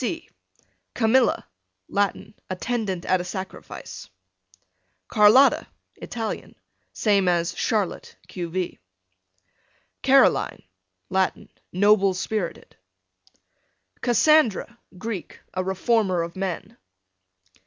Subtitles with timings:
[0.01, 0.27] C
[0.95, 1.45] Camilla,
[1.87, 4.09] Latin, attendant at a sacrifice.
[5.07, 5.67] Carlotta.
[5.95, 6.55] Italian,
[6.91, 8.49] same as Charlotte, q.
[8.49, 8.79] v.
[10.01, 10.63] Caroline,
[11.11, 12.75] Latin, noble spirited.
[14.01, 16.77] Cassandra, Greek, a reformer of men.